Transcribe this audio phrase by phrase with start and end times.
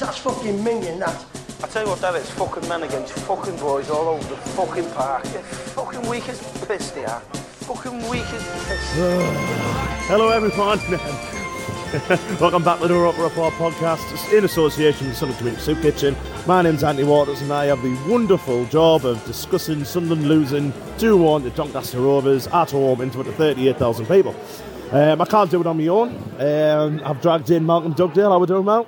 [0.00, 1.26] That's fucking minging, that.
[1.62, 4.90] I tell you what, that is fucking men against fucking boys all over the fucking
[4.92, 5.24] park.
[5.24, 7.20] They're fucking weak as piss, they are.
[7.20, 8.94] Fucking weak as piss.
[10.08, 10.78] Hello, everyone.
[12.40, 16.16] Welcome back to the Rock Report podcast in association with Sunderland Community Soup Kitchen.
[16.46, 21.18] My name's Anthony Waters, and I have the wonderful job of discussing Sunderland losing 2
[21.18, 24.34] 1 to Doncaster Rovers at home in front of 38,000 people.
[24.92, 26.16] Um, I can't do it on my own.
[26.38, 28.30] Um, I've dragged in Malcolm Dugdale.
[28.30, 28.86] How we doing, Mal?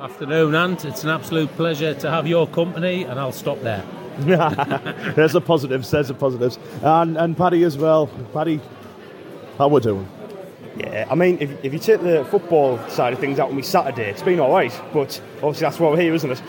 [0.00, 0.84] Afternoon, Ant.
[0.84, 3.84] It's an absolute pleasure to have your company, and I'll stop there.
[4.18, 6.56] there's the positives, there's the positives.
[6.82, 8.06] And, and Paddy as well.
[8.32, 8.60] Paddy,
[9.56, 10.08] how we doing?
[10.76, 13.62] Yeah, I mean, if, if you take the football side of things out on me
[13.62, 14.72] Saturday, it's been all right.
[14.92, 16.42] But obviously, that's why we're here, isn't it?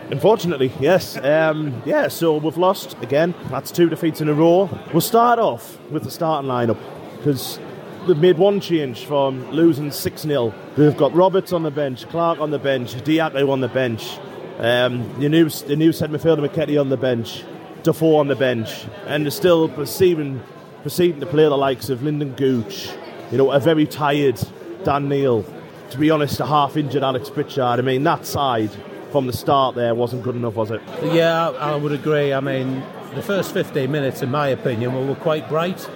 [0.10, 1.16] Unfortunately, yes.
[1.18, 3.32] Um, yeah, so we've lost again.
[3.48, 4.68] That's two defeats in a row.
[4.92, 6.78] We'll start off with the starting lineup
[7.18, 7.60] because
[8.06, 10.54] they've made one change from losing 6 0.
[10.76, 14.18] They've got Roberts on the bench, Clark on the bench, Dajaku on the bench,
[14.58, 17.44] um, the, new, the new centre midfielder Matete on the bench,
[17.82, 20.42] Defoe on the bench, and they're still proceeding,
[20.82, 22.90] proceeding to play the likes of Lynden Gooch,
[23.30, 24.40] you know, a very tired
[24.84, 25.44] Dan Neil.
[25.90, 27.78] To be honest, a half injured Alex Pritchard.
[27.78, 28.70] I mean, that side
[29.12, 30.82] from the start there wasn't good enough, was it?
[31.04, 32.32] Yeah, I would agree.
[32.32, 32.82] I mean,
[33.14, 35.88] the first 15 minutes, in my opinion, were quite bright.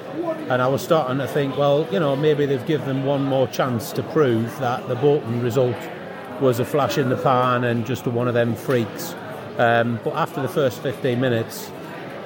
[0.50, 3.46] And I was starting to think, well, you know, maybe they've given them one more
[3.46, 5.76] chance to prove that the Bolton result
[6.40, 9.14] was a flash in the pan and just one of them freaks.
[9.58, 11.70] Um, but after the first 15 minutes,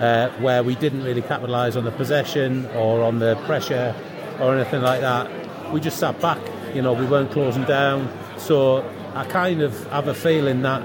[0.01, 3.95] uh, where we didn't really capitalise on the possession or on the pressure
[4.41, 6.41] or anything like that, we just sat back.
[6.75, 8.11] You know, we weren't closing down.
[8.39, 10.83] So I kind of have a feeling that,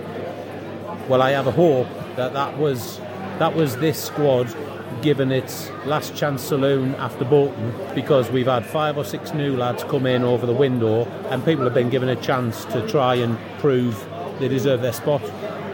[1.08, 3.00] well, I have a hope that that was
[3.38, 4.54] that was this squad
[5.02, 9.84] given its last chance saloon after Bolton because we've had five or six new lads
[9.84, 13.38] come in over the window and people have been given a chance to try and
[13.60, 14.08] prove
[14.40, 15.24] they deserve their spot.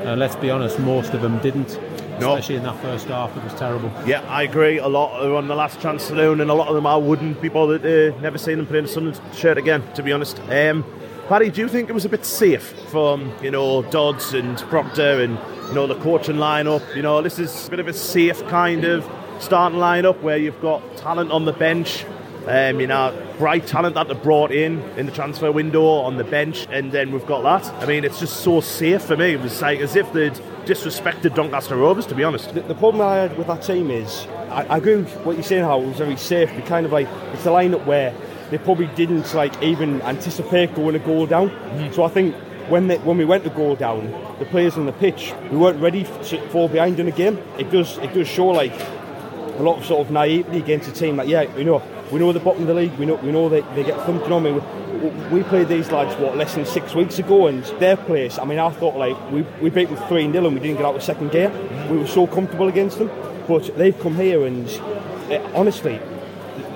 [0.05, 1.79] And let's be honest, most of them didn't.
[2.19, 2.35] No.
[2.35, 3.91] Especially in that first half, it was terrible.
[4.05, 4.77] Yeah, I agree.
[4.77, 7.35] A lot are on the last chance saloon, and a lot of them are wooden
[7.35, 9.83] people that uh, never seen them play in a Sunderland shirt again.
[9.95, 10.85] To be honest, um,
[11.27, 15.21] Paddy, do you think it was a bit safe from you know Dodds and Proctor
[15.21, 15.37] and
[15.67, 16.95] you know the coaching lineup?
[16.95, 19.09] You know, this is a bit of a safe kind of
[19.39, 22.05] starting lineup where you've got talent on the bench.
[22.47, 26.23] Um, you know, bright talent that they brought in in the transfer window on the
[26.23, 27.73] bench, and then we've got that.
[27.81, 29.33] I mean, it's just so safe for me.
[29.33, 32.53] It was like as if they'd disrespected Doncaster Rovers, to be honest.
[32.53, 35.43] The, the problem I had with that team is, I, I agree with what you're
[35.43, 36.51] saying, how it was very safe.
[36.53, 38.13] But kind of like, it's a lineup where
[38.51, 41.49] they probably didn't like even anticipate going a goal down.
[41.93, 42.35] So I think
[42.69, 45.79] when they, when we went to goal down, the players on the pitch we weren't
[45.81, 47.37] ready to fall behind in a game.
[47.57, 48.73] It does it does show like
[49.57, 51.17] a lot of sort of naivety against a team.
[51.17, 51.81] Like yeah, you know
[52.11, 52.93] we know the bottom of the league.
[52.97, 54.43] We know we know they, they get thumped on.
[54.43, 54.61] Mean,
[55.01, 58.37] we, we played these lads what less than six weeks ago, and their place.
[58.37, 60.85] I mean, I thought like we we beat them three 0 and we didn't get
[60.85, 61.51] out of second gear.
[61.89, 63.09] We were so comfortable against them,
[63.47, 64.67] but they've come here and
[65.29, 65.99] eh, honestly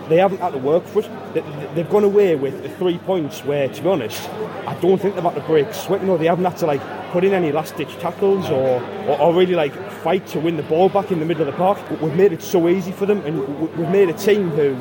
[0.10, 1.34] they haven't had to work for it.
[1.34, 1.42] They,
[1.76, 4.30] they've gone away with three points where, to be honest,
[4.68, 6.02] I don't think they've had to break sweat.
[6.02, 6.82] You know, they haven't had to like
[7.12, 9.74] put in any last-ditch tackles or, or, or really like
[10.04, 11.78] fight to win the ball back in the middle of the park.
[12.02, 14.76] We've made it so easy for them, and we've made a team who,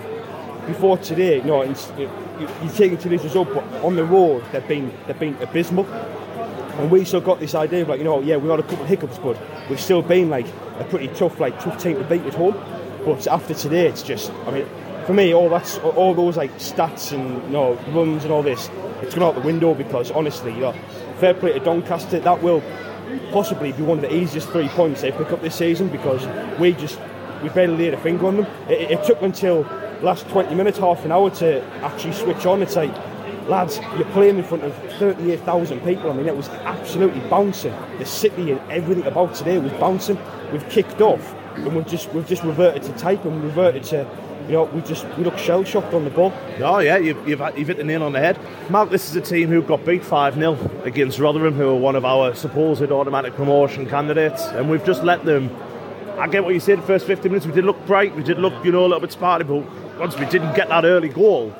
[0.67, 5.19] before today, you know, you're taking today's result, but on the road they've been they've
[5.19, 5.87] been abysmal.
[5.87, 8.83] And we still got this idea of like, you know, yeah, we had a couple
[8.83, 9.37] of hiccups, but
[9.69, 10.47] we've still been like
[10.79, 12.55] a pretty tough, like tough team to beat at home.
[13.05, 14.67] But after today, it's just, I mean,
[15.09, 18.69] for me, all that's all those like stats and you know runs and all this,
[19.01, 20.75] it's gone out the window because honestly, you know,
[21.19, 22.63] fair play to Doncaster, that will
[23.33, 26.27] possibly be one of the easiest three points they pick up this season because
[26.59, 27.01] we just
[27.43, 28.47] we barely laid a finger on them.
[28.69, 29.63] It, it took until
[30.03, 32.61] last 20 minutes, half an hour to actually switch on.
[32.61, 32.95] It's like
[33.49, 36.11] lads, you're playing in front of 38,000 people.
[36.11, 37.75] I mean, it was absolutely bouncing.
[37.97, 40.19] The city and everything about today was bouncing.
[40.53, 44.28] We've kicked off, and we've just we've just reverted to type and reverted to.
[44.49, 46.33] You know, we just we look shell shocked on the ball.
[46.61, 48.39] Oh yeah, you've, you've, you've hit the nail on the head.
[48.71, 51.95] Mark, this is a team who got beat 5 0 against Rotherham, who are one
[51.95, 55.55] of our supposed automatic promotion candidates, and we've just let them.
[56.19, 58.39] I get what you said, the first 15 minutes we did look bright, we did
[58.39, 61.55] look, you know, a little bit sparty, but once we didn't get that early goal,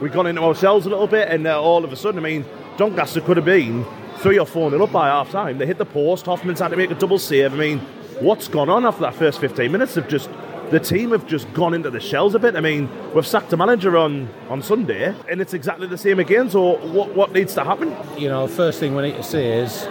[0.00, 2.44] we got into ourselves a little bit, and uh, all of a sudden, I mean,
[2.76, 3.86] Doncaster could have been
[4.18, 5.56] three or four nil up by half time.
[5.56, 7.54] They hit the post, Hoffmann's had to make a double save.
[7.54, 7.78] I mean,
[8.20, 9.94] what's gone on after that first 15 minutes?
[9.94, 10.28] They've just
[10.70, 12.56] the team have just gone into the shells a bit.
[12.56, 16.50] I mean, we've sacked a manager on, on Sunday, and it's exactly the same again.
[16.50, 17.94] So, what, what needs to happen?
[18.18, 19.86] You know, first thing we need to say is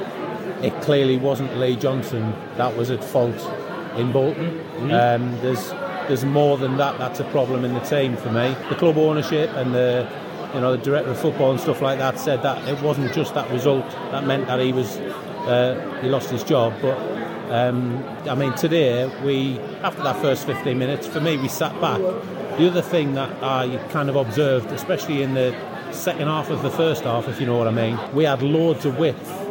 [0.62, 3.36] it clearly wasn't Lee Johnson that was at fault
[3.98, 4.51] in Bolton.
[4.51, 4.92] Mm-hmm.
[4.92, 5.69] Um, there's
[6.07, 6.98] there's more than that.
[6.98, 8.56] That's a problem in the team for me.
[8.69, 10.07] The club ownership and the
[10.54, 13.33] you know the director of football and stuff like that said that it wasn't just
[13.33, 14.98] that result that meant that he was
[15.48, 16.98] uh, he lost his job, but
[17.50, 22.00] um, I mean, today we after that first 15 minutes, for me, we sat back.
[22.57, 25.56] The other thing that I kind of observed, especially in the
[25.92, 28.86] second half of the first half, if you know what I mean, we had loads
[28.86, 29.42] of width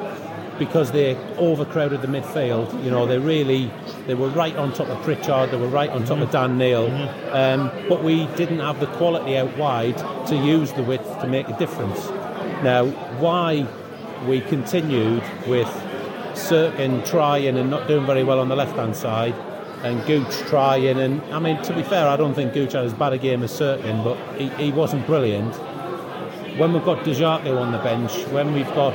[0.58, 2.85] because they overcrowded the midfield.
[2.85, 3.70] You know, they really
[4.06, 6.87] they were right on top of Pritchard, they were right on top of Dan Neil,
[7.32, 9.97] um, but we didn't have the quality out wide
[10.29, 12.08] to use the width to make a difference.
[12.62, 12.87] Now,
[13.19, 13.67] why
[14.26, 15.69] we continued with
[16.36, 19.34] Cirkin trying and not doing very well on the left hand side,
[19.82, 20.98] and Gooch trying.
[20.98, 23.42] And I mean, to be fair, I don't think Gooch had as bad a game
[23.42, 25.54] as Cirkin, but he, he wasn't brilliant.
[26.58, 28.94] When we've got Dajaku on the bench, when we've got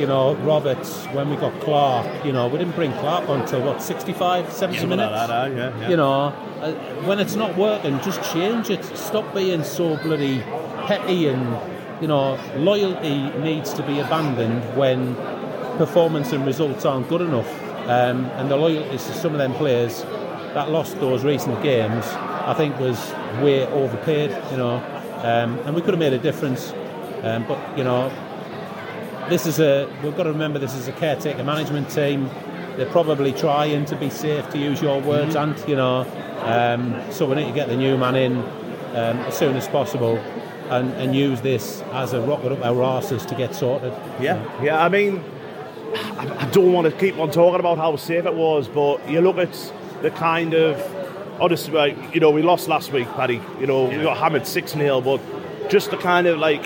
[0.00, 3.62] you know Roberts, when we've got Clark, you know we didn't bring Clark on until
[3.64, 5.10] what 65, 70 Yeah, minutes.
[5.12, 5.88] like that, yeah, yeah.
[5.90, 6.12] You know,
[6.60, 6.72] uh,
[7.06, 8.82] when it's not working, just change it.
[8.96, 10.40] Stop being so bloody
[10.86, 11.42] petty and
[12.02, 15.14] you know loyalty needs to be abandoned when
[15.76, 17.50] performance and results aren't good enough.
[17.88, 20.02] Um, and the loyalty to some of them players
[20.54, 22.98] that lost those recent games, I think, was
[23.42, 24.30] way overpaid.
[24.50, 24.76] You know,
[25.22, 26.72] um, and we could have made a difference.
[27.22, 28.10] Um, but you know,
[29.28, 32.30] this is a we've got to remember this is a caretaker management team.
[32.76, 36.06] They're probably trying to be safe, to use your words, and you know,
[36.42, 40.18] um, so we need to get the new man in um, as soon as possible.
[40.68, 43.92] And, and use this as a rocket up our asses to get sorted.
[44.20, 44.84] Yeah, yeah.
[44.84, 45.22] I mean,
[45.96, 49.20] I I don't want to keep on talking about how safe it was, but you
[49.20, 49.72] look at
[50.02, 50.80] the kind of
[51.40, 53.40] honestly, like, you know, we lost last week, Paddy.
[53.60, 55.20] You know, we got hammered six 0 but
[55.70, 56.64] just the kind of like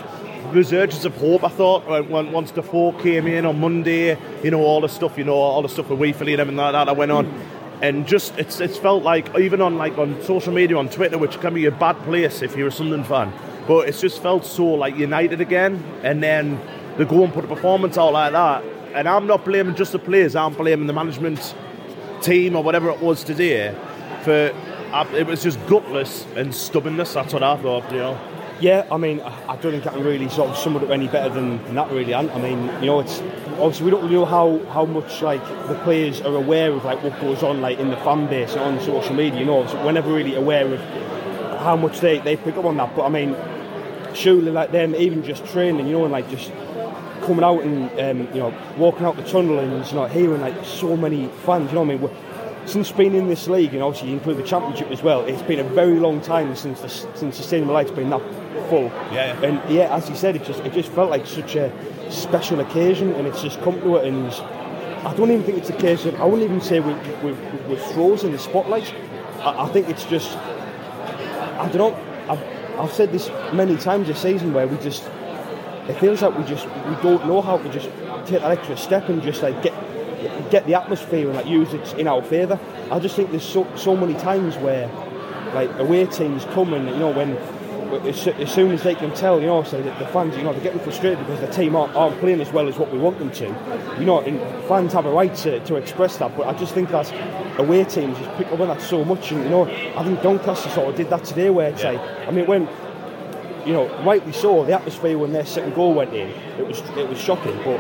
[0.52, 1.44] resurgence of hope.
[1.44, 5.24] I thought when, once Defoe came in on Monday, you know, all the stuff, you
[5.24, 7.26] know, all the stuff with Weefley and everything like that that went on.
[7.82, 11.40] And just it's it's felt like even on like on social media on Twitter, which
[11.40, 13.32] can be a bad place if you're a Sunderland fan,
[13.66, 15.82] but it's just felt so like united again.
[16.02, 16.60] And then
[16.98, 18.62] they go and put a performance out like that.
[18.94, 20.34] And I'm not blaming just the players.
[20.36, 21.54] I'm blaming the management
[22.22, 23.74] team or whatever it was today
[24.24, 24.52] for.
[24.92, 27.14] uh, It was just gutless and stubbornness.
[27.14, 27.90] That's what I thought.
[27.92, 28.20] You know.
[28.60, 31.08] Yeah, I mean, I don't think I can really sort of sum it up any
[31.08, 32.12] better than, that, really.
[32.12, 32.30] Ant.
[32.32, 33.20] I mean, you know, it's
[33.58, 37.02] obviously we don't really know how, how much like the players are aware of like
[37.02, 39.40] what goes on like in the fan base and on social media.
[39.40, 40.80] You know, so we're never really aware of
[41.60, 42.94] how much they, they pick up on that.
[42.94, 43.34] But I mean,
[44.14, 46.50] surely like them even just training, you know, and like just
[47.20, 50.64] coming out and um, you know walking out the tunnel and you know hearing like
[50.64, 51.70] so many fans.
[51.70, 52.00] You know, what I mean.
[52.02, 52.16] We're,
[52.66, 55.58] since being in this league, and obviously you include the championship as well, it's been
[55.58, 58.20] a very long time since the since the Stadium of Light's been that
[58.68, 58.84] full.
[58.84, 59.42] Yeah, yeah.
[59.42, 61.72] And yeah, as you said, it just it just felt like such a
[62.10, 64.06] special occasion, and it's just come to it.
[64.06, 64.32] And
[65.06, 66.92] I don't even think it's a case of I wouldn't even say we
[67.24, 67.32] we
[67.68, 68.94] we're frozen in the spotlight.
[69.40, 72.32] I, I think it's just I don't know.
[72.32, 75.02] I've, I've said this many times this season where we just
[75.90, 77.86] it feels like we just we don't know how to just
[78.26, 79.74] take that extra step and just like get
[80.50, 82.58] get the atmosphere and like use it in our favour.
[82.90, 84.88] I just think there's so so many times where
[85.54, 87.36] like away teams come and you know when
[88.06, 90.52] as, as soon as they can tell, you know, so that the fans, you know,
[90.52, 93.18] they're getting frustrated because the team aren't, aren't playing as well as what we want
[93.18, 93.46] them to.
[93.98, 96.90] You know, and fans have a right to, to express that, but I just think
[96.90, 97.12] that
[97.58, 99.32] away teams just pick up on that so much.
[99.32, 99.64] And, you know,
[99.96, 102.68] I think Doncaster sort of did that today where it's like, I mean, when,
[103.66, 107.08] you know, rightly so, the atmosphere when their second goal went in, it was it
[107.08, 107.78] was shocking, but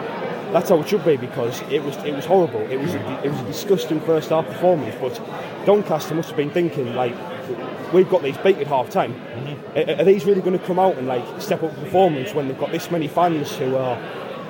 [0.52, 2.60] that's how it should be because it was it was horrible.
[2.60, 4.96] It was a, it was a disgusting first half performance.
[5.00, 5.20] But
[5.66, 7.14] Doncaster must have been thinking like,
[7.92, 9.14] we've got these beat at half time.
[9.14, 9.90] Mm-hmm.
[9.90, 12.48] Are, are these really going to come out and like step up the performance when
[12.48, 13.98] they've got this many fans who are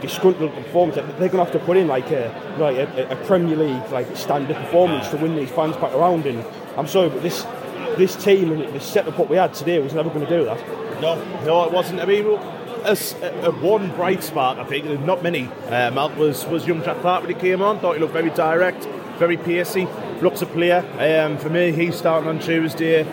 [0.00, 0.96] disgruntled performance?
[0.96, 4.16] They're going to have to put in like a like a, a Premier League like
[4.16, 6.26] standard performance to win these fans back around.
[6.26, 6.44] And
[6.76, 7.44] I'm sorry, but this
[7.96, 10.89] this team and the setup what we had today was never going to do that.
[11.00, 11.14] No,
[11.44, 12.00] no, it wasn't.
[12.00, 12.96] I mean, a,
[13.44, 17.34] a, one bright spark, I think, not many, um, was, was young Jack Clarke when
[17.34, 17.80] he came on.
[17.80, 18.84] Thought he looked very direct,
[19.18, 19.88] very pacey,
[20.20, 20.84] looks a player.
[20.98, 23.08] Um, for me, he's starting on Tuesday.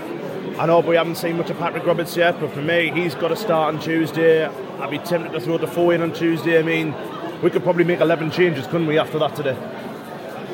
[0.57, 3.29] I know we haven't seen much of Patrick Roberts yet, but for me, he's got
[3.29, 4.45] to start on Tuesday.
[4.45, 6.59] I'd be tempted to throw Defoe in on Tuesday.
[6.59, 6.93] I mean,
[7.41, 9.57] we could probably make 11 changes, couldn't we, after that today?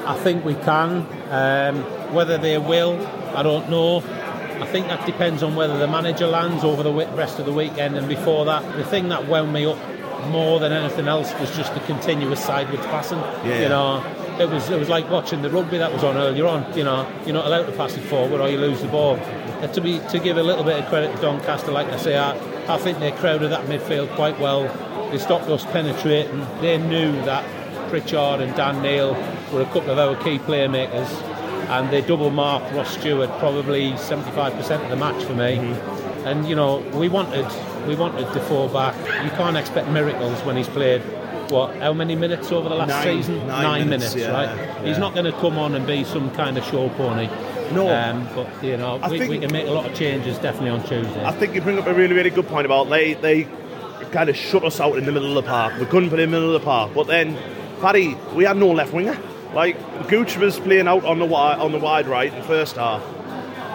[0.05, 1.07] I think we can.
[1.29, 3.03] Um, whether they will,
[3.35, 4.03] I don't know.
[4.63, 7.97] I think that depends on whether the manager lands over the rest of the weekend.
[7.97, 9.77] And before that, the thing that wound me up
[10.29, 13.19] more than anything else was just the continuous sideways passing.
[13.19, 13.63] Yeah.
[13.63, 16.77] You know, it was it was like watching the rugby that was on earlier on.
[16.77, 19.17] You know, you're not allowed to pass it forward or you lose the ball.
[19.17, 22.17] Uh, to be to give a little bit of credit to Doncaster, like I say,
[22.17, 22.31] I,
[22.73, 24.63] I think they crowded that midfield quite well.
[25.11, 26.39] They stopped us penetrating.
[26.61, 27.43] They knew that
[27.89, 29.13] Pritchard and Dan Neil
[29.51, 31.09] were a couple of our key playmakers,
[31.73, 35.57] and they double marked Ross Stewart probably 75% of the match for me.
[35.57, 36.27] Mm-hmm.
[36.27, 37.47] And you know, we wanted
[37.87, 38.95] we wanted to fall back.
[39.23, 41.01] You can't expect miracles when he's played
[41.49, 43.47] what how many minutes over the last nine, season?
[43.47, 44.55] Nine, nine minutes, minutes yeah, right?
[44.55, 44.85] Yeah.
[44.85, 47.27] He's not going to come on and be some kind of show pony.
[47.73, 50.69] No, um, but you know we, think, we, can make a lot of changes definitely
[50.69, 51.25] on Tuesday.
[51.25, 53.47] I think you bring up a really really good point about they they
[54.11, 55.79] kind of shut us out in the middle of the park.
[55.79, 57.35] We couldn't play in the middle of the park, but then
[57.81, 59.17] Paddy, we had no left winger.
[59.53, 62.75] Like Gooch was playing out on the wide on the wide right in the first
[62.75, 63.03] half.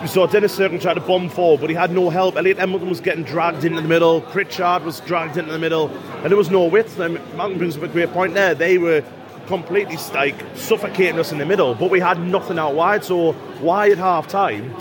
[0.02, 2.36] We saw Dennis Cirkin try to bomb forward, but he had no help.
[2.36, 4.20] Elliot Embleton was getting dragged into the middle.
[4.20, 5.88] Pritchard was dragged into the middle,
[6.22, 7.00] and there was no width.
[7.00, 8.54] And Malcolm brings up a great point there.
[8.54, 9.02] They were
[9.48, 13.02] completely like suffocating us in the middle, but we had nothing out wide.
[13.02, 14.74] So why at half time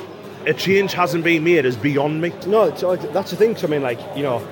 [0.46, 2.32] a change hasn't been made is beyond me.
[2.46, 3.58] No, uh, that's the thing.
[3.64, 4.48] I mean, like you know,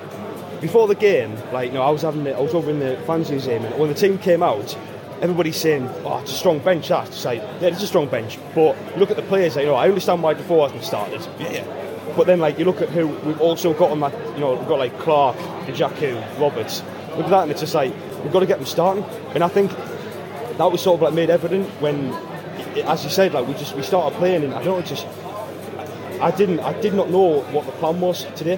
[0.61, 3.29] before the game, like you know, I was having I was over in the fans
[3.29, 4.75] museum, and when the team came out,
[5.21, 8.37] everybody's saying, "Oh, it's a strong bench." That's like, yeah, it's a strong bench.
[8.53, 9.55] But look at the players.
[9.55, 11.21] Like, you know, I understand why Defoe hasn't started.
[11.39, 12.13] Yeah, yeah.
[12.15, 14.13] But then, like, you look at who we've also got on that.
[14.35, 16.81] You know, we've got like Clarke, Dajaku, Roberts.
[17.11, 17.93] Look at that, and it's just like
[18.23, 19.03] we've got to get them starting.
[19.33, 19.71] And I think
[20.57, 22.13] that was sort of like made evident when,
[22.85, 25.07] as you said, like we just we started playing, and I don't know, just
[26.21, 28.57] I didn't I did not know what the plan was today.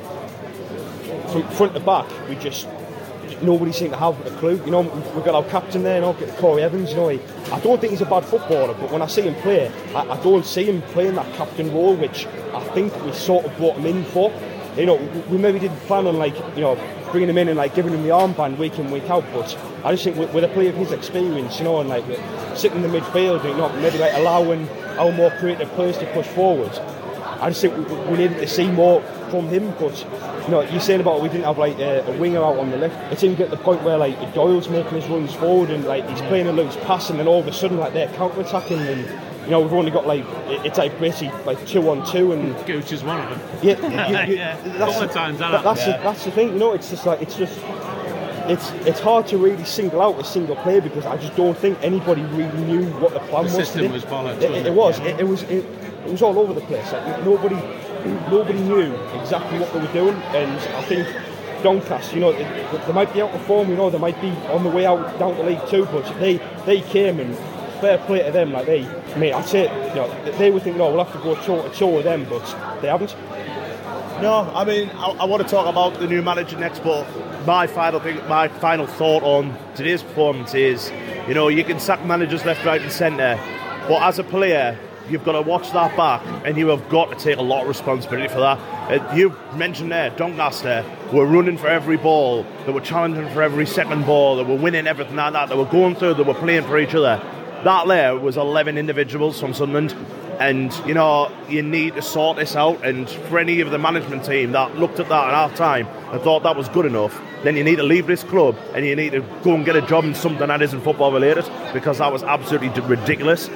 [1.32, 2.68] From front to back, we just
[3.42, 4.62] nobody seemed to have a clue.
[4.66, 6.92] You know, we've got our captain there, you know, Corry Evans.
[6.92, 7.20] You know, he,
[7.52, 10.22] I don't think he's a bad footballer, but when I see him play, I, I,
[10.22, 13.86] don't see him playing that captain role, which I think we sort of brought him
[13.86, 14.32] in for.
[14.76, 14.96] You know,
[15.30, 16.76] we maybe didn't plan on like you know
[17.12, 19.92] bringing him in and like giving him the armband week in week out, but I
[19.92, 22.06] just think with, with a player of his experience, you know, and like
[22.56, 24.68] sitting in the midfield, you know, maybe like allowing
[25.00, 26.72] our more creative players to push forward.
[27.40, 29.98] I just think we, we needed to see more from him, but
[30.46, 32.78] you know, you're saying about we didn't have like a, a winger out on the
[32.78, 33.14] left.
[33.14, 36.22] It's even get the point where like Doyle's making his runs forward and like he's
[36.22, 39.02] playing a loose pass, and then all of a sudden like they're counter attacking and
[39.46, 40.26] you know we've only got like
[40.66, 43.60] it's like basically like two on two and Gooch is one of them.
[43.64, 44.62] Yeah, you, you, yeah.
[44.62, 45.98] That's, couple of times that, that's yeah.
[45.98, 46.54] the, that's the thing.
[46.54, 47.60] You know, it's just like it's just
[48.50, 51.78] it's it's hard to really single out a single player because I just don't think
[51.82, 53.68] anybody really knew what the plan the was.
[53.68, 55.00] System was bollocks, it, it, it, was.
[55.00, 55.44] It, it was.
[55.44, 55.66] It,
[56.08, 56.90] it was all over the place.
[56.92, 57.56] Like nobody,
[58.30, 61.08] nobody knew exactly what they were doing, and I think
[61.64, 63.70] Doncaster, you know, they, they might be out of form.
[63.70, 66.38] You know, they might be on the way out down to League Two, but they
[66.66, 67.36] they came and
[67.82, 68.52] fair play to them.
[68.52, 71.36] Like they, I mean, I'd you know, they would think, no, we'll have to go
[71.36, 72.46] toe to toe with them, but
[72.82, 73.16] they haven't.
[74.22, 77.06] No, I mean, I, I, want to talk about the new manager next, but
[77.46, 80.92] my final thing, my final thought on today's performance is,
[81.28, 83.40] you know, you can sack managers left, right, and centre,
[83.88, 84.76] but as a player,
[85.10, 87.68] you've got to watch that back, and you have got to take a lot of
[87.68, 88.58] responsibility for that.
[88.90, 93.66] Uh, you mentioned there, Doncaster were running for every ball, they were challenging for every
[93.66, 96.64] second ball, they were winning everything like that, they were going through, they were playing
[96.64, 97.22] for each other.
[97.64, 99.96] That there was 11 individuals from Sunderland,
[100.40, 102.84] and you know you need to sort this out.
[102.86, 106.22] And for any of the management team that looked at that at half time and
[106.22, 109.12] thought that was good enough, then you need to leave this club and you need
[109.12, 112.24] to go and get a job in something that isn't football related because that was
[112.24, 113.50] absolutely ridiculous.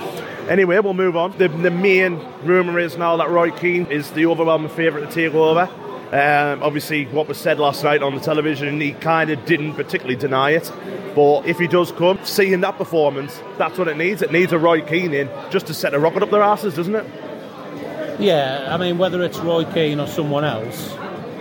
[0.50, 1.38] Anyway, we'll move on.
[1.38, 5.34] The, the main rumour is now that Roy Keane is the overwhelming favourite to take
[5.34, 5.70] over.
[6.12, 10.18] Um, obviously, what was said last night on the television, he kind of didn't particularly
[10.18, 10.70] deny it.
[11.16, 14.22] But if he does come, seeing that performance, that's what it needs.
[14.22, 16.96] It needs a Roy Keane in just to set a rocket up their asses, doesn't
[16.96, 17.06] it?
[18.20, 20.94] Yeah, I mean, whether it's Roy Keane or someone else,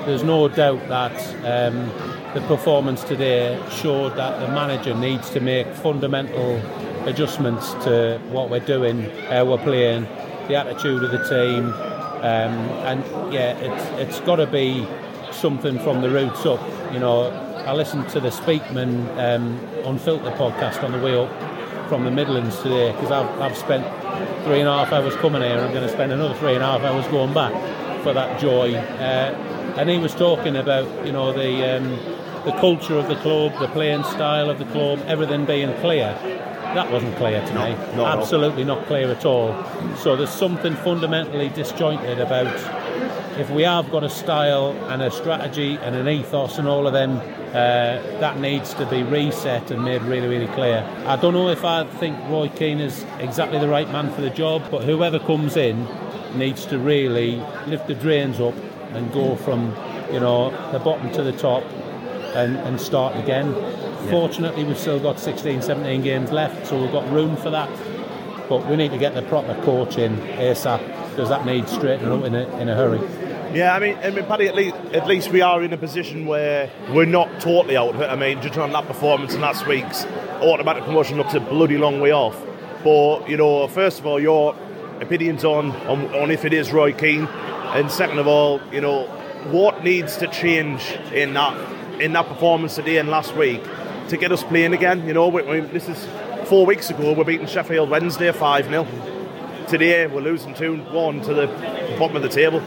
[0.07, 1.13] there's no doubt that
[1.45, 1.89] um,
[2.33, 6.61] the performance today showed that the manager needs to make fundamental
[7.07, 10.05] adjustments to what we're doing, how we're playing,
[10.49, 11.73] the attitude of the team,
[12.21, 12.55] um,
[12.85, 14.87] and yeah, it's it's got to be
[15.33, 16.61] something from the roots up.
[16.93, 17.31] You know,
[17.67, 21.31] I listened to the Speakman um, Unfiltered podcast on the way up
[21.89, 23.85] from the Midlands today because I've, I've spent
[24.45, 25.59] three and a half hours coming here.
[25.59, 27.53] I'm going to spend another three and a half hours going back
[28.03, 28.75] for that joy.
[28.75, 31.91] Uh, and he was talking about you know the um,
[32.45, 36.17] the culture of the club, the playing style of the club, everything being clear.
[36.75, 37.75] That wasn't clear to me.
[37.75, 38.07] no, no.
[38.07, 39.65] Absolutely not clear at all.
[39.97, 42.47] So there's something fundamentally disjointed about
[43.39, 46.93] if we have got a style and a strategy and an ethos and all of
[46.93, 47.17] them,
[47.51, 50.87] uh, that needs to be reset and made really, really clear.
[51.07, 54.31] I don't know if I think Roy Keane is exactly the right man for the
[54.31, 55.89] job, but whoever comes in
[56.37, 57.37] needs to really
[57.67, 58.55] lift the drains up
[58.93, 59.75] and go from,
[60.13, 61.65] you know, the bottom to the top
[62.35, 63.53] and, and start again.
[64.09, 67.69] Fortunately, we've still got 16, 17 games left, so we've got room for that.
[68.49, 70.81] But we need to get the proper coach in ASAP
[71.11, 73.01] because that needs straightening up in a, in a hurry.
[73.55, 76.27] Yeah, I mean, I mean, Paddy, at least, at least we are in a position
[76.27, 78.09] where we're not totally out of it.
[78.09, 80.05] I mean, judging on that performance in last week's
[80.41, 82.41] automatic promotion looks a bloody long way off.
[82.85, 84.55] But, you know, first of all, your
[85.01, 89.07] opinions on, on, on if it is Roy Keane, and second of all, you know,
[89.51, 91.57] what needs to change in that
[92.01, 93.63] in that performance today and last week
[94.11, 95.07] to get us playing again?
[95.07, 96.07] You know, we, we, this is
[96.49, 98.87] four weeks ago, we're beating Sheffield Wednesday 5 0.
[99.69, 101.47] Today, we're losing 2 1 to the
[101.99, 102.61] bottom of the table.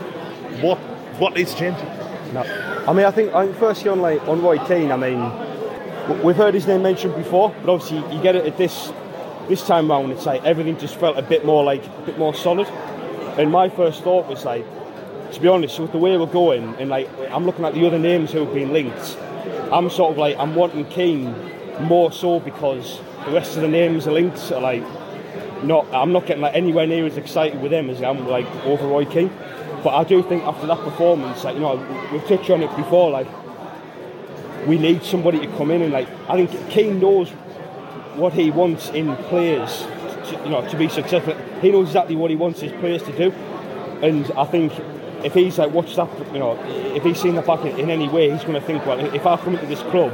[0.61, 0.77] What
[1.19, 1.85] what needs changing?
[2.33, 2.41] No.
[2.87, 6.35] I mean, I think, I think firstly on like on Roy Keane, I mean, we've
[6.35, 8.91] heard his name mentioned before, but obviously you get it at this
[9.49, 10.11] this time round.
[10.11, 12.67] It's like everything just felt a bit more like a bit more solid.
[13.37, 14.65] And my first thought was like,
[15.33, 17.99] to be honest, with the way we're going, and like I'm looking at the other
[17.99, 19.17] names who have been linked,
[19.73, 21.33] I'm sort of like I'm wanting Keane
[21.81, 24.51] more so because the rest of the names are linked.
[24.51, 24.83] Are like
[25.63, 28.45] not, I'm not getting like anywhere near as excited with them as I am like
[28.65, 29.31] over Roy Keane.
[29.83, 31.75] But I do think after that performance, like you know,
[32.11, 33.27] we've touched on it before, like
[34.67, 37.31] we need somebody to come in and like I think Keane knows
[38.15, 39.81] what he wants in players,
[40.27, 41.33] to, you know, to be successful.
[41.61, 43.31] He knows exactly what he wants his players to do,
[44.03, 44.71] and I think
[45.23, 46.61] if he's like watched that, you know,
[46.95, 49.25] if he's seen the back in, in any way, he's going to think, well, if
[49.25, 50.11] I come into this club,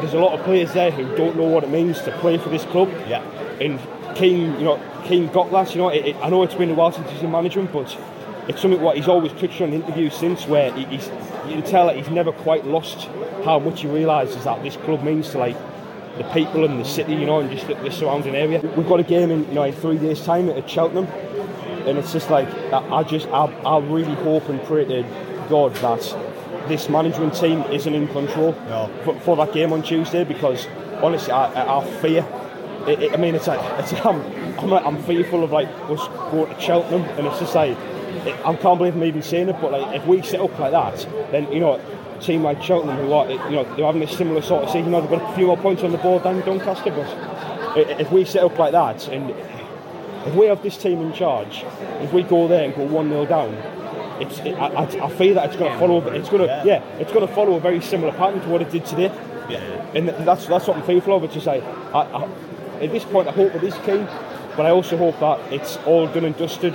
[0.00, 2.48] there's a lot of players there who don't know what it means to play for
[2.48, 2.88] this club.
[3.08, 3.22] Yeah.
[3.60, 3.80] And
[4.16, 5.74] Keane, you know, Keane got that.
[5.74, 7.96] You know, it, it, I know it's been a while since he's in management, but
[8.48, 11.10] it's something what he's always touched on in interviews since, where he, he's
[11.46, 13.08] you can tell that he's never quite lost
[13.44, 15.56] how much he realises that this club means to like
[16.18, 18.60] the people and the city, you know, and just the, the surrounding area.
[18.76, 21.06] We've got a game in, you know, in three days' time at Cheltenham,
[21.86, 25.02] and it's just like I, just I, I really hope and pray to
[25.48, 28.90] God that this management team isn't in control No.
[29.04, 30.66] for, for that game on Tuesday because
[31.02, 32.26] honestly, I, I, I fear.
[32.88, 34.20] It, it, I mean, it's like it's, I'm,
[34.58, 37.76] I'm, I'm fearful of like us going to Cheltenham, and it's just like
[38.26, 40.72] it, I can't believe I'm even saying it, but like if we set up like
[40.72, 41.80] that, then you know.
[42.18, 44.86] Team like Cheltenham, who are you know they're having a similar sort of season.
[44.86, 48.10] You know, they've got a few more points on the board than Doncaster, but if
[48.10, 49.28] we set up like that, and
[50.26, 51.64] if we have this team in charge,
[52.00, 53.54] if we go there and go one 0 down,
[54.20, 56.06] it's it, I, I, I feel that it's going to follow.
[56.08, 58.70] It's going to yeah, it's going to follow a very similar pattern to what it
[58.70, 59.12] did today.
[59.48, 59.58] Yeah.
[59.94, 61.24] And that's that's what I'm fearful of.
[61.24, 62.24] It's just like I, I,
[62.82, 64.04] at this point, I hope it is key,
[64.56, 66.72] but I also hope that it's all done and dusted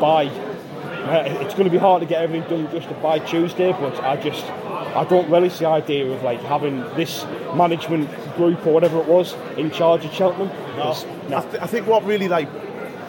[0.00, 0.26] by.
[0.26, 4.02] uh, It's going to be hard to get everything done and dusted by Tuesday, but
[4.02, 8.98] I just I don't relish the idea of like having this management group or whatever
[8.98, 10.48] it was in charge of Cheltenham.
[10.78, 12.48] It's- I, th- I think what really like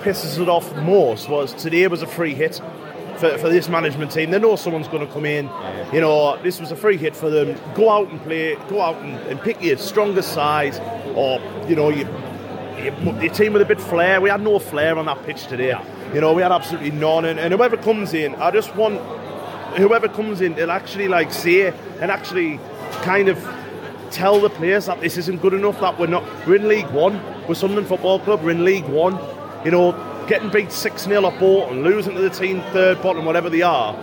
[0.02, 2.62] pisses it off most was today was a free hit
[3.18, 4.32] for, for this management team.
[4.32, 5.50] They know someone's going to come in.
[5.94, 7.60] You know, this was a free hit for them.
[7.76, 8.56] Go out and play.
[8.70, 10.80] Go out and, and pick your strongest size,
[11.16, 12.08] or you know, you,
[12.78, 14.22] you, your team with a bit flair.
[14.22, 15.80] We had no flair on that pitch today.
[16.14, 17.26] You know, we had absolutely none.
[17.26, 19.00] And, and whoever comes in, I just want
[19.78, 21.68] whoever comes in, will actually like say
[22.00, 22.60] and actually
[23.04, 23.38] kind of
[24.12, 25.80] tell the players that this isn't good enough.
[25.82, 26.24] That we're not.
[26.48, 27.22] We're in League One.
[27.48, 28.44] We're Sunderland Football Club.
[28.44, 29.18] We're in League One.
[29.65, 33.50] You know, getting beat six 0 at Bolton, losing to the team third, bottom, whatever
[33.50, 33.93] they are,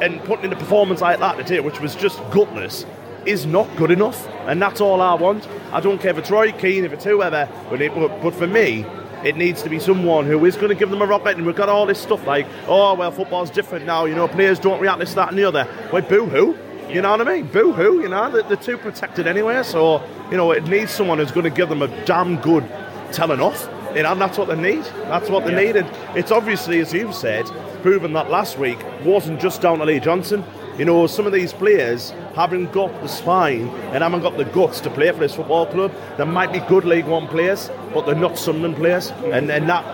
[0.00, 2.84] and putting in a performance like that today, which was just gutless,
[3.26, 4.26] is not good enough.
[4.46, 5.46] And that's all I want.
[5.72, 8.84] I don't care if it's Roy Keane, if it's whoever, but, it, but, for me.
[9.24, 11.56] It needs to be someone who is going to give them a rocket, and we've
[11.56, 14.04] got all this stuff like, oh well, football's different now.
[14.04, 15.66] You know, players don't react this, that, and the other.
[15.90, 16.54] Wait, boo hoo.
[16.90, 17.46] You know what I mean?
[17.46, 19.62] Boo hoo, you know, they're, they're too protected anyway.
[19.62, 22.70] So, you know, it needs someone who's going to give them a damn good
[23.12, 23.66] telling off.
[23.94, 24.84] You know, and that's what they need.
[24.84, 25.76] That's what they need.
[25.76, 27.46] And it's obviously, as you've said,
[27.82, 30.44] proven that last week wasn't just down to Lee Johnson.
[30.78, 34.80] You know, some of these players haven't got the spine and haven't got the guts
[34.80, 35.92] to play for this football club.
[36.18, 39.10] They might be good League One players, but they're not Sunderland players.
[39.10, 39.84] And, and that,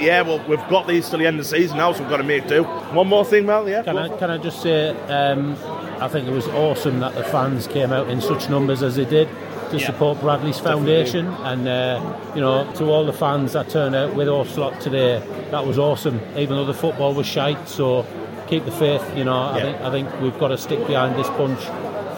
[0.00, 2.18] yeah, well, we've got these till the end of the season now, so we've got
[2.18, 2.62] to make do.
[2.62, 3.82] One more thing, Mel, yeah?
[3.82, 5.56] Can I, can I just say, um,
[6.00, 9.04] I think it was awesome that the fans came out in such numbers as they
[9.04, 9.28] did
[9.70, 11.26] to support Bradley's Foundation.
[11.26, 15.66] And, uh, you know, to all the fans that turned out with Orslot today, that
[15.66, 17.68] was awesome, even though the football was shite.
[17.68, 18.06] So
[18.48, 19.42] keep the faith, you know.
[19.42, 21.60] I, think, I think we've got to stick behind this bunch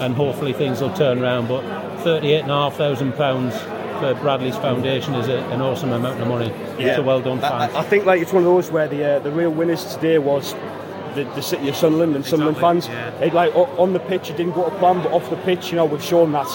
[0.01, 1.49] and hopefully things will turn around.
[1.49, 1.63] But
[2.05, 6.51] £38,500 for Bradley's Foundation is a, an awesome amount of money.
[6.79, 7.73] It's a well done fund.
[7.73, 10.19] I, I think like it's one of those where the uh, the real winners today
[10.19, 10.55] was
[11.15, 12.89] the, the city of Sunderland and Sunderland fans.
[13.21, 15.77] It, like on the pitch, it didn't go to plan, but off the pitch, you
[15.77, 16.49] know, we've shown that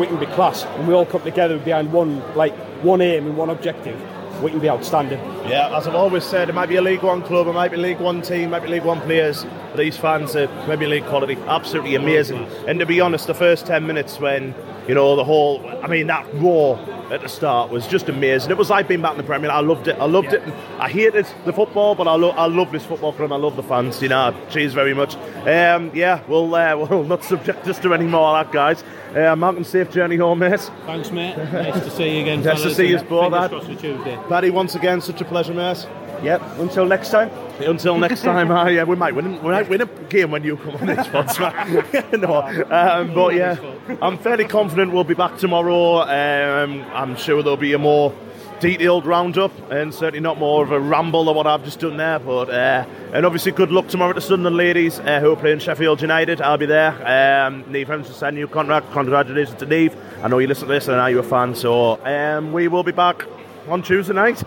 [0.00, 3.36] we can be class, and we all come together behind one like one aim and
[3.36, 4.00] one objective.
[4.42, 5.18] We can be outstanding.
[5.46, 7.76] Yeah, as I've always said, it might be a League One club, it might be
[7.76, 9.44] League One team, it might be League One players.
[9.76, 12.46] These fans are Premier League quality, absolutely amazing.
[12.66, 14.54] And to be honest, the first 10 minutes when,
[14.88, 16.78] you know, the whole, I mean, that roar
[17.10, 18.50] at the start was just amazing.
[18.50, 19.56] It was like being back in the Premier League.
[19.56, 19.96] I loved it.
[19.98, 20.42] I loved it.
[20.78, 23.32] I hated the football, but I, lo- I love this football club.
[23.32, 24.34] I love the fans, you know.
[24.50, 25.16] Cheers very much.
[25.46, 28.84] Um, yeah, we'll, uh, we'll not subject us to any more of that, guys.
[29.14, 30.60] Uh, Malcolm, safe journey home, mate.
[30.86, 31.36] Thanks, mate.
[31.36, 32.42] Nice to see you again.
[32.44, 33.50] Nice to see you and both, fingers lad.
[33.50, 34.18] crossed for Tuesday.
[34.28, 35.86] Paddy, once again, such a pleasure, mate.
[36.22, 36.42] Yep.
[36.58, 37.30] Until next time.
[37.60, 39.42] Until next time, uh, yeah, we might win.
[39.42, 42.12] We might win a game when you come on this pod.
[42.20, 43.56] no, um, but yeah,
[44.00, 46.00] I'm fairly confident we'll be back tomorrow.
[46.02, 48.14] Um, I'm sure there'll be a more
[48.60, 52.18] detailed roundup and certainly not more of a ramble of what I've just done there.
[52.18, 56.02] But uh, and obviously, good luck tomorrow to Sunderland ladies uh, who are playing Sheffield
[56.02, 56.40] United.
[56.40, 57.46] I'll be there.
[57.46, 58.92] Um, Neve Evans has signed a new contract.
[58.92, 59.96] Congratulations to Neve.
[60.22, 61.54] I know you listen to this and are you a fan?
[61.54, 63.24] So um, we will be back
[63.68, 64.42] on Tuesday night.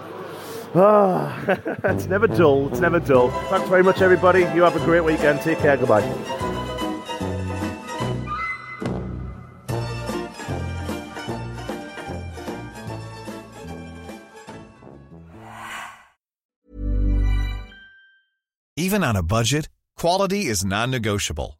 [0.75, 1.39] Ah,
[1.83, 2.69] it's never dull.
[2.69, 3.29] It's never dull.
[3.49, 4.41] Thanks very much, everybody.
[4.55, 5.41] You have a great weekend.
[5.41, 5.77] Take care.
[5.77, 6.01] Goodbye.
[18.75, 21.59] Even on a budget, quality is non-negotiable.